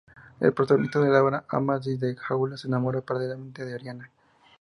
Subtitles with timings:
[0.39, 4.09] El protagonista de la obra, Amadís de Gaula, se enamora perdidamente de Oriana.